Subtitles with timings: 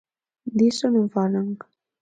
[0.57, 1.47] Diso non falan.